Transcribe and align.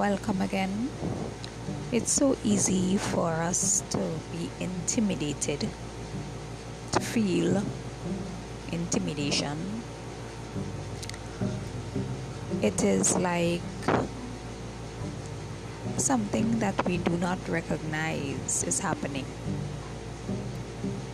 welcome 0.00 0.40
again. 0.40 0.88
It's 1.92 2.10
so 2.10 2.34
easy 2.42 2.96
for 2.96 3.28
us 3.28 3.84
to 3.90 4.00
be 4.32 4.48
intimidated, 4.58 5.68
to 6.92 7.00
feel 7.00 7.62
intimidation. 8.72 9.58
It 12.62 12.82
is 12.82 13.14
like 13.18 13.60
something 15.98 16.60
that 16.60 16.82
we 16.86 16.96
do 16.96 17.18
not 17.18 17.38
recognize 17.46 18.64
is 18.64 18.80
happening. 18.80 19.26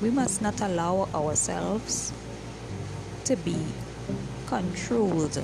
We 0.00 0.08
must 0.08 0.40
not 0.40 0.58
allow 0.62 1.06
ourselves 1.14 2.14
to 3.24 3.36
be 3.36 3.58
controlled 4.46 5.36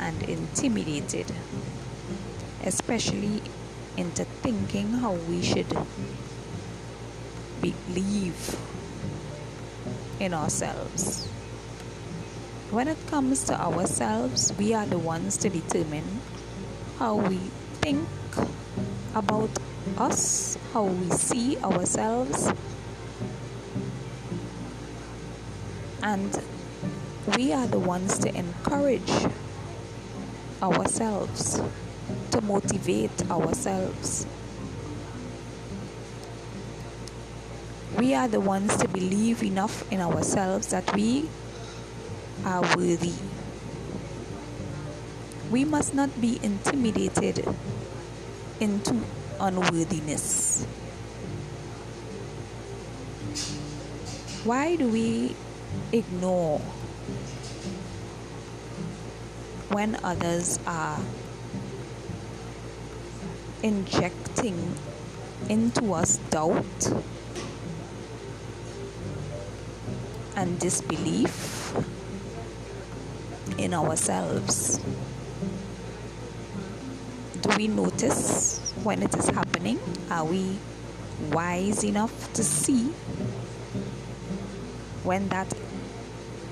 and 0.00 0.22
intimidated, 0.22 1.30
especially 2.64 3.42
into 3.96 4.24
thinking 4.24 4.88
how 4.88 5.12
we 5.12 5.42
should 5.42 5.66
believe 7.60 8.56
in 10.18 10.34
ourselves. 10.34 11.26
When 12.70 12.88
it 12.88 12.98
comes 13.08 13.44
to 13.44 13.60
ourselves, 13.60 14.52
we 14.58 14.74
are 14.74 14.86
the 14.86 14.98
ones 14.98 15.36
to 15.38 15.48
determine 15.48 16.20
how 16.98 17.16
we 17.16 17.38
think 17.82 18.06
about 19.14 19.50
us, 19.98 20.56
how 20.72 20.84
we 20.84 21.10
see 21.10 21.56
ourselves, 21.58 22.52
and 26.02 26.42
we 27.36 27.52
are 27.52 27.66
the 27.66 27.78
ones 27.78 28.18
to 28.18 28.34
encourage 28.34 29.10
ourselves, 30.62 31.60
to 32.30 32.40
motivate 32.40 33.30
ourselves. 33.30 34.26
We 37.98 38.14
are 38.14 38.28
the 38.28 38.40
ones 38.40 38.76
to 38.78 38.88
believe 38.88 39.42
enough 39.42 39.84
in 39.92 40.00
ourselves 40.00 40.68
that 40.68 40.94
we 40.94 41.28
are 42.44 42.62
worthy. 42.76 43.12
We 45.50 45.64
must 45.64 45.94
not 45.94 46.20
be 46.20 46.38
intimidated 46.42 47.44
into 48.60 49.02
unworthiness. 49.40 50.64
Why 54.44 54.76
do 54.76 54.88
we 54.88 55.36
ignore 55.92 56.60
when 59.70 59.98
others 60.02 60.58
are 60.66 60.98
injecting 63.62 64.74
into 65.48 65.92
us 65.92 66.18
doubt 66.30 66.92
and 70.36 70.58
disbelief 70.58 71.74
in 73.58 73.74
ourselves. 73.74 74.78
Do 77.42 77.50
we 77.56 77.68
notice 77.68 78.72
when 78.82 79.02
it 79.02 79.14
is 79.14 79.28
happening? 79.28 79.78
Are 80.10 80.24
we 80.24 80.58
wise 81.30 81.84
enough 81.84 82.32
to 82.34 82.42
see 82.42 82.92
when 85.04 85.28
that 85.28 85.52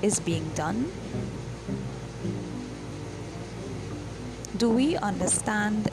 is 0.01 0.19
being 0.19 0.49
done? 0.53 0.91
do 4.59 4.69
we 4.69 4.97
understand 4.97 5.89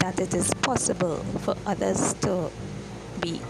that 0.00 0.18
it 0.18 0.34
is 0.34 0.52
possible 0.62 1.16
for 1.44 1.54
others 1.66 2.14
to 2.20 2.50
be 3.20 3.40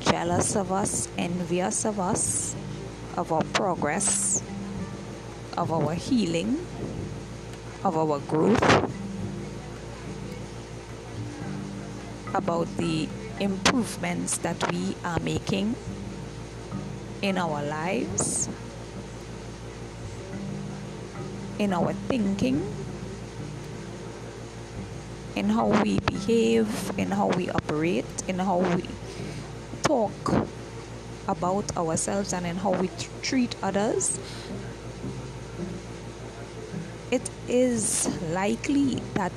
jealous 0.00 0.56
of 0.56 0.72
us, 0.72 1.08
envious 1.18 1.84
of 1.84 2.00
us, 2.00 2.54
of 3.16 3.32
our 3.32 3.42
progress, 3.52 4.42
of 5.58 5.72
our 5.72 5.94
healing, 5.94 6.64
of 7.84 7.96
our 7.96 8.18
growth, 8.20 8.62
about 12.34 12.66
the 12.76 13.08
improvements 13.40 14.38
that 14.38 14.56
we 14.72 14.94
are 15.04 15.18
making 15.20 15.74
in 17.22 17.36
our 17.36 17.62
lives, 17.64 18.48
in 21.58 21.72
our 21.72 21.92
thinking? 22.06 22.62
In 25.40 25.48
how 25.48 25.68
we 25.82 25.98
behave, 26.00 26.68
in 26.98 27.10
how 27.10 27.28
we 27.28 27.48
operate, 27.48 28.04
in 28.28 28.38
how 28.38 28.58
we 28.58 28.84
talk 29.82 30.12
about 31.26 31.74
ourselves, 31.78 32.34
and 32.34 32.44
in 32.44 32.56
how 32.56 32.72
we 32.72 32.88
t- 32.88 33.08
treat 33.22 33.56
others, 33.62 34.20
it 37.10 37.30
is 37.48 38.06
likely 38.34 38.96
that 39.14 39.32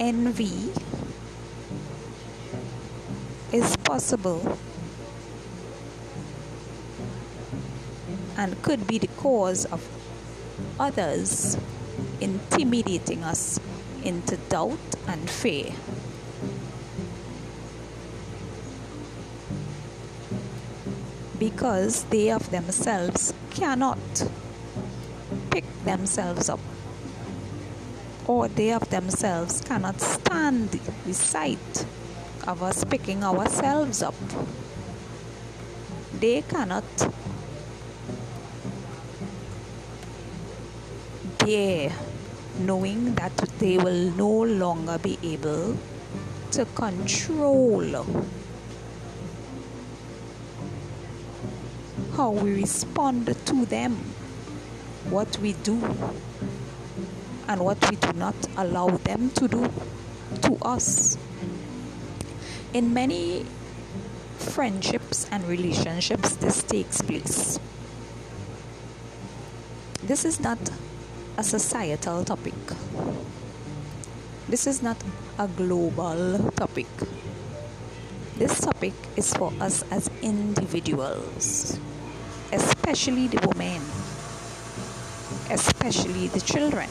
envy 0.00 0.72
is 3.52 3.76
possible 3.84 4.58
and 8.38 8.62
could 8.62 8.86
be 8.86 8.96
the 8.96 9.12
cause 9.18 9.66
of 9.66 9.86
others 10.80 11.58
intimidating 12.22 13.22
us 13.22 13.60
into 14.06 14.36
doubt 14.48 14.78
and 15.08 15.28
fear. 15.28 15.72
Because 21.38 22.04
they 22.04 22.30
of 22.30 22.50
themselves 22.50 23.34
cannot 23.50 23.98
pick 25.50 25.64
themselves 25.84 26.48
up, 26.48 26.60
or 28.26 28.46
they 28.48 28.72
of 28.72 28.88
themselves 28.90 29.60
cannot 29.60 30.00
stand 30.00 30.70
the 31.04 31.12
sight 31.12 31.86
of 32.46 32.62
us 32.62 32.84
picking 32.84 33.24
ourselves 33.24 34.02
up. 34.02 34.14
They 36.20 36.42
cannot 36.42 36.84
bear 41.38 41.92
knowing 42.60 43.14
that 43.14 43.36
they 43.58 43.76
will 43.78 44.10
no 44.12 44.42
longer 44.42 44.98
be 44.98 45.18
able 45.22 45.76
to 46.52 46.64
control 46.74 48.06
how 52.16 52.30
we 52.30 52.54
respond 52.54 53.26
to 53.44 53.66
them, 53.66 53.92
what 55.10 55.38
we 55.38 55.52
do, 55.52 55.76
and 57.48 57.60
what 57.60 57.78
we 57.90 57.96
do 57.96 58.12
not 58.14 58.34
allow 58.56 58.88
them 58.88 59.30
to 59.30 59.46
do 59.46 59.70
to 60.42 60.56
us. 60.62 61.18
In 62.72 62.94
many 62.94 63.44
friendships 64.38 65.28
and 65.30 65.44
relationships, 65.46 66.36
this 66.36 66.62
takes 66.62 67.02
place. 67.02 67.58
This 70.02 70.24
is 70.24 70.40
not 70.40 70.58
a 71.38 71.44
societal 71.44 72.24
topic. 72.24 72.54
This 74.48 74.66
is 74.66 74.82
not 74.82 74.96
a 75.38 75.46
global 75.46 76.50
topic. 76.56 76.88
This 78.38 78.60
topic 78.60 78.94
is 79.16 79.34
for 79.34 79.52
us 79.60 79.84
as 79.90 80.08
individuals, 80.22 81.78
especially 82.52 83.28
the 83.28 83.46
women, 83.48 83.82
especially 85.50 86.28
the 86.28 86.40
children. 86.40 86.88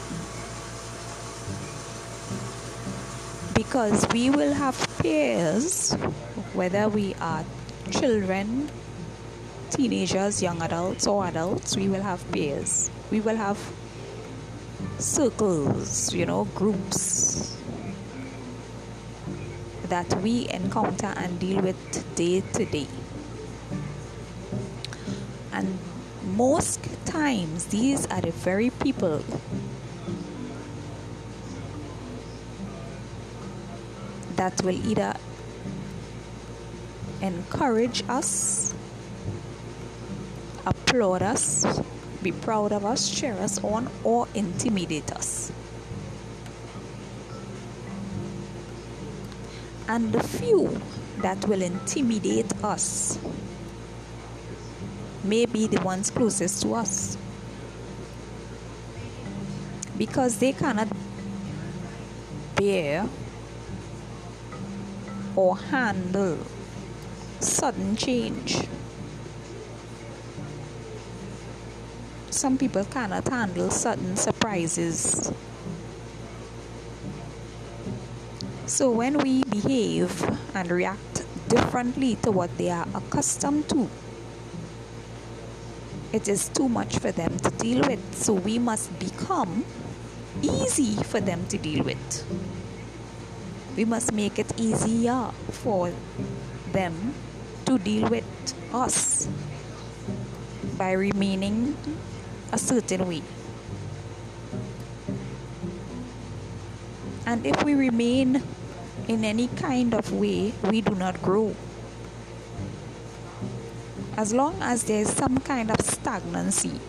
Because 3.54 4.06
we 4.12 4.30
will 4.30 4.52
have 4.54 4.78
peers, 5.02 5.92
whether 6.54 6.88
we 6.88 7.14
are 7.20 7.44
children, 7.90 8.70
teenagers, 9.70 10.40
young 10.40 10.62
adults, 10.62 11.06
or 11.06 11.26
adults, 11.26 11.76
we 11.76 11.88
will 11.88 12.02
have 12.02 12.22
peers. 12.30 12.90
We 13.10 13.20
will 13.20 13.36
have 13.36 13.58
circles, 14.98 16.14
you 16.14 16.26
know, 16.26 16.44
groups 16.54 17.56
that 19.88 20.20
we 20.22 20.48
encounter 20.50 21.12
and 21.16 21.38
deal 21.38 21.60
with 21.60 21.76
day 22.14 22.40
to 22.40 22.64
day. 22.64 22.88
And 25.52 25.78
most 26.24 26.80
times, 27.04 27.66
these 27.66 28.06
are 28.06 28.20
the 28.20 28.32
very 28.32 28.70
people 28.70 29.22
that 34.36 34.62
will 34.62 34.86
either 34.86 35.14
encourage 37.22 38.02
us, 38.08 38.74
applaud 40.66 41.22
us, 41.22 41.64
be 42.22 42.32
proud 42.32 42.72
of 42.72 42.84
us, 42.84 43.08
cheer 43.08 43.34
us 43.34 43.62
on, 43.62 43.90
or 44.04 44.28
intimidate 44.34 45.12
us. 45.12 45.52
And 49.88 50.12
the 50.12 50.22
few 50.22 50.80
that 51.18 51.46
will 51.46 51.62
intimidate 51.62 52.52
us 52.64 53.18
may 55.22 55.46
be 55.46 55.66
the 55.66 55.80
ones 55.82 56.10
closest 56.10 56.62
to 56.62 56.74
us 56.74 57.16
because 59.96 60.38
they 60.38 60.52
cannot 60.52 60.88
bear 62.56 63.08
or 65.34 65.56
handle 65.56 66.38
sudden 67.40 67.96
change. 67.96 68.66
Some 72.36 72.58
people 72.58 72.84
cannot 72.84 73.26
handle 73.28 73.70
sudden 73.70 74.14
surprises. 74.14 75.32
So 78.66 78.90
when 78.90 79.16
we 79.16 79.42
behave 79.44 80.12
and 80.54 80.70
react 80.70 81.24
differently 81.48 82.16
to 82.16 82.30
what 82.30 82.52
they 82.58 82.68
are 82.68 82.86
accustomed 82.94 83.70
to, 83.70 83.88
it 86.12 86.28
is 86.28 86.50
too 86.50 86.68
much 86.68 86.98
for 86.98 87.10
them 87.10 87.38
to 87.38 87.48
deal 87.56 87.80
with. 87.88 88.04
So 88.14 88.34
we 88.34 88.58
must 88.58 88.92
become 88.98 89.64
easy 90.42 91.02
for 91.04 91.20
them 91.20 91.46
to 91.48 91.56
deal 91.56 91.84
with. 91.84 92.04
We 93.78 93.86
must 93.86 94.12
make 94.12 94.38
it 94.38 94.52
easier 94.60 95.32
for 95.64 95.90
them 96.72 97.14
to 97.64 97.78
deal 97.78 98.10
with 98.10 98.28
us 98.74 99.26
by 100.76 100.92
remaining 100.92 101.74
a 102.52 102.58
certain 102.58 103.06
way. 103.08 103.22
And 107.26 107.44
if 107.44 107.64
we 107.64 107.74
remain 107.74 108.42
in 109.08 109.24
any 109.24 109.48
kind 109.48 109.94
of 109.94 110.12
way, 110.12 110.52
we 110.62 110.80
do 110.80 110.94
not 110.94 111.20
grow. 111.22 111.54
As 114.16 114.32
long 114.32 114.56
as 114.62 114.84
there 114.84 115.02
is 115.02 115.10
some 115.10 115.38
kind 115.38 115.70
of 115.70 115.80
stagnancy, 115.80 116.80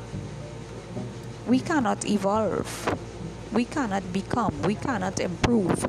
we 1.48 1.60
cannot 1.60 2.06
evolve, 2.06 2.70
we 3.52 3.66
cannot 3.66 4.14
become, 4.14 4.62
we 4.62 4.76
cannot 4.76 5.20
improve. 5.20 5.86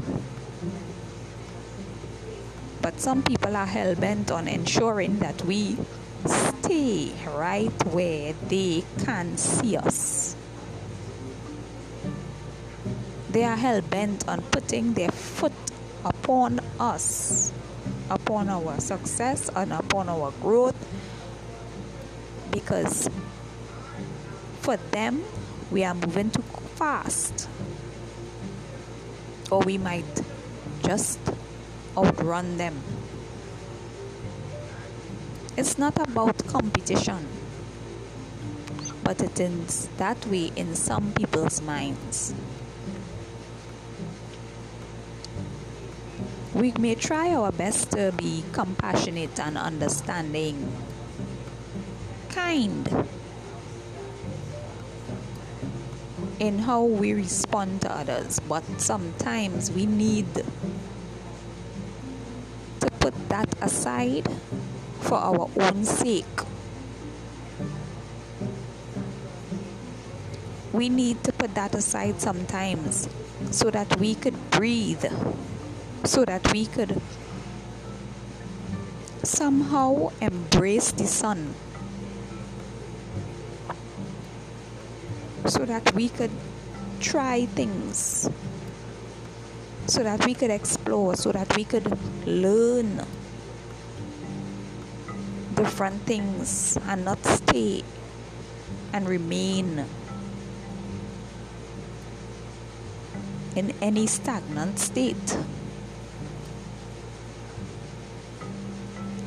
But 2.81 3.01
some 3.01 3.23
people 3.23 3.55
are 3.55 3.67
hell 3.67 3.95
bent 3.95 4.31
on 4.31 4.49
ensuring 4.49 5.19
that 5.19 5.45
we 5.45 5.77
stay 6.69 7.11
right 7.35 7.73
where 7.87 8.35
they 8.49 8.85
can 8.99 9.39
see 9.39 9.75
us. 9.75 10.37
They 13.31 13.45
are 13.45 13.57
hell 13.57 13.81
bent 13.81 14.29
on 14.29 14.43
putting 14.43 14.93
their 14.93 15.11
foot 15.11 15.53
upon 16.05 16.61
us, 16.79 17.53
upon 18.11 18.51
our 18.51 18.81
success, 18.81 19.49
and 19.57 19.73
upon 19.73 20.11
our 20.11 20.31
growth. 20.43 20.77
Because 22.51 23.09
for 24.61 24.77
them, 24.93 25.25
we 25.71 25.85
are 25.85 25.95
moving 25.95 26.31
too 26.31 26.43
fast. 26.77 27.49
Or 29.51 29.61
we 29.61 29.79
might 29.79 30.23
just 30.83 31.19
outrun 31.97 32.59
them. 32.59 32.77
It's 35.59 35.77
not 35.77 35.99
about 35.99 36.39
competition, 36.47 37.27
but 39.03 39.21
it 39.21 39.41
is 39.41 39.89
that 39.97 40.25
way 40.27 40.53
in 40.55 40.77
some 40.77 41.11
people's 41.15 41.61
minds. 41.61 42.33
We 46.55 46.71
may 46.79 46.95
try 46.95 47.35
our 47.35 47.51
best 47.51 47.91
to 47.91 48.15
be 48.17 48.45
compassionate 48.53 49.41
and 49.41 49.59
understanding, 49.59 50.71
kind 52.29 53.09
in 56.39 56.61
how 56.61 56.85
we 56.85 57.15
respond 57.15 57.81
to 57.81 57.91
others, 57.91 58.39
but 58.47 58.63
sometimes 58.81 59.73
we 59.73 59.87
need 59.87 60.33
to 62.79 62.91
put 63.01 63.29
that 63.29 63.53
aside 63.61 64.29
for 65.01 65.17
our 65.17 65.49
own 65.61 65.85
sake. 65.85 66.25
We 70.73 70.89
need 70.89 71.25
to 71.25 71.33
put 71.33 71.55
that 71.55 71.75
aside 71.75 72.21
sometimes 72.21 73.09
so 73.51 73.71
that 73.71 73.99
we 73.99 74.15
could 74.15 74.51
breathe, 74.51 75.05
so 76.05 76.25
that 76.25 76.53
we 76.53 76.67
could 76.67 77.01
somehow 79.23 80.11
embrace 80.21 80.93
the 80.93 81.07
sun, 81.07 81.55
so 85.47 85.65
that 85.65 85.95
we 85.95 86.09
could 86.09 86.31
try 87.01 87.47
things, 87.47 88.29
so 89.87 90.03
that 90.03 90.25
we 90.27 90.35
could 90.35 90.51
explore, 90.51 91.17
so 91.17 91.33
that 91.33 91.57
we 91.57 91.65
could 91.65 91.87
learn 92.27 93.05
different 95.59 96.01
things 96.03 96.79
and 96.87 97.05
not 97.05 97.19
stay 97.27 97.83
and 98.93 99.09
remain 99.09 99.85
in 103.57 103.75
any 103.83 104.07
stagnant 104.07 104.79
state. 104.79 105.37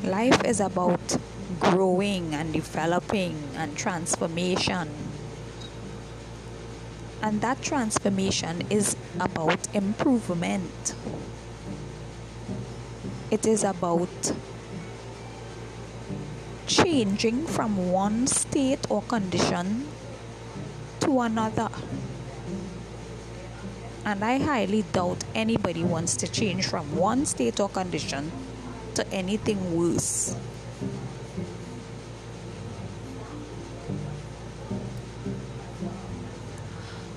Life 0.02 0.42
is 0.44 0.58
about 0.60 1.18
growing 1.60 2.34
and 2.34 2.50
developing 2.50 3.36
and 3.54 3.76
transformation. 3.76 4.88
And 7.20 7.42
that 7.42 7.60
transformation 7.60 8.66
is 8.70 8.96
about 9.20 9.60
improvement. 9.74 10.94
It 13.30 13.44
is 13.46 13.62
about 13.64 14.32
changing 16.66 17.46
from 17.46 17.92
one 17.92 18.26
state 18.26 18.86
or 18.90 19.02
condition 19.02 19.88
to 21.00 21.20
another. 21.20 21.68
And 24.04 24.24
I 24.24 24.38
highly 24.38 24.82
doubt 24.92 25.22
anybody 25.34 25.84
wants 25.84 26.16
to 26.16 26.28
change 26.28 26.66
from 26.66 26.96
one 26.96 27.24
state 27.24 27.60
or 27.60 27.68
condition 27.68 28.32
to 28.94 29.06
anything 29.12 29.76
worse. 29.76 30.36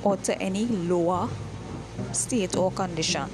Or 0.04 0.18
to 0.18 0.40
any 0.40 0.68
lower 0.68 1.30
state 2.12 2.56
or 2.56 2.72
condition. 2.72 3.30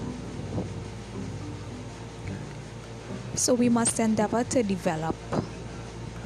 So 3.36 3.54
we 3.54 3.70
must 3.70 4.00
endeavor 4.00 4.44
to 4.46 4.64
develop 4.64 5.16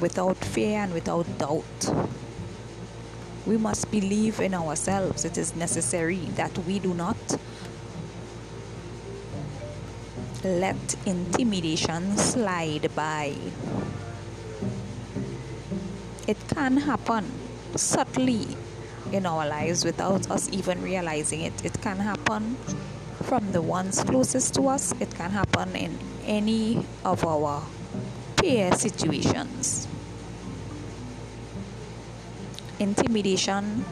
without 0.05 0.37
fear 0.37 0.77
and 0.83 0.93
without 0.93 1.25
doubt. 1.39 1.81
We 3.47 3.57
must 3.57 3.89
believe 3.89 4.39
in 4.39 4.53
ourselves. 4.53 5.25
It 5.25 5.35
is 5.35 5.55
necessary 5.55 6.23
that 6.35 6.55
we 6.67 6.77
do 6.77 6.93
not 6.93 7.17
let 10.43 10.95
intimidation 11.07 12.17
slide 12.17 12.93
by. 12.93 13.33
It 16.27 16.37
can 16.53 16.77
happen 16.77 17.25
subtly 17.75 18.45
in 19.11 19.25
our 19.25 19.47
lives 19.47 19.83
without 19.83 20.29
us 20.29 20.49
even 20.51 20.83
realizing 20.83 21.41
it. 21.41 21.65
It 21.65 21.81
can 21.81 21.97
happen 21.97 22.57
from 23.23 23.51
the 23.53 23.61
ones 23.63 24.03
closest 24.03 24.53
to 24.53 24.67
us, 24.67 24.93
it 24.99 25.09
can 25.15 25.31
happen 25.31 25.75
in 25.75 25.97
any 26.25 26.85
of 27.03 27.25
our 27.25 27.63
peer 28.45 28.71
situations. 28.73 29.87
Intimidation 32.79 33.85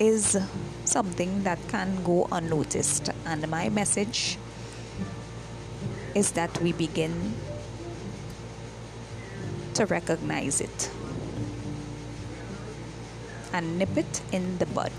is 0.00 0.36
something 0.84 1.42
that 1.44 1.58
can 1.68 2.02
go 2.02 2.28
unnoticed, 2.32 3.10
and 3.24 3.48
my 3.48 3.68
message 3.68 4.36
is 6.14 6.32
that 6.32 6.60
we 6.60 6.72
begin 6.72 7.34
to 9.74 9.86
recognize 9.86 10.60
it 10.60 10.90
and 13.52 13.78
nip 13.78 13.96
it 13.96 14.22
in 14.32 14.58
the 14.58 14.66
bud. 14.66 14.92